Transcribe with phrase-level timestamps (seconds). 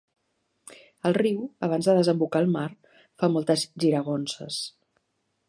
[1.09, 2.65] El riu, abans de desembocar al mar,
[3.23, 4.61] fa moltes giragonses.